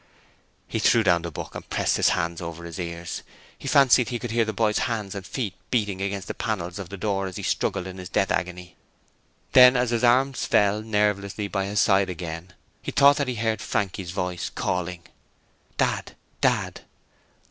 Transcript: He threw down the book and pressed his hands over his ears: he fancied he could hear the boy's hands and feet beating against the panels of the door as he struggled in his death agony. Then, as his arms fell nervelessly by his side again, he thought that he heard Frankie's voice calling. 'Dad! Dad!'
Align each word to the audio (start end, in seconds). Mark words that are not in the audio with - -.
He 0.67 0.79
threw 0.79 1.03
down 1.03 1.21
the 1.21 1.29
book 1.29 1.53
and 1.53 1.69
pressed 1.69 1.97
his 1.97 2.09
hands 2.09 2.41
over 2.41 2.63
his 2.65 2.79
ears: 2.79 3.21
he 3.55 3.67
fancied 3.67 4.09
he 4.09 4.17
could 4.17 4.31
hear 4.31 4.43
the 4.45 4.51
boy's 4.51 4.79
hands 4.79 5.13
and 5.13 5.23
feet 5.23 5.53
beating 5.69 6.01
against 6.01 6.27
the 6.27 6.33
panels 6.33 6.79
of 6.79 6.89
the 6.89 6.97
door 6.97 7.27
as 7.27 7.35
he 7.35 7.43
struggled 7.43 7.85
in 7.85 7.99
his 7.99 8.09
death 8.09 8.31
agony. 8.31 8.75
Then, 9.51 9.77
as 9.77 9.91
his 9.91 10.03
arms 10.03 10.47
fell 10.47 10.81
nervelessly 10.81 11.47
by 11.49 11.65
his 11.65 11.81
side 11.81 12.09
again, 12.09 12.53
he 12.81 12.91
thought 12.91 13.17
that 13.17 13.27
he 13.27 13.35
heard 13.35 13.61
Frankie's 13.61 14.09
voice 14.09 14.49
calling. 14.49 15.03
'Dad! 15.77 16.15
Dad!' 16.41 16.81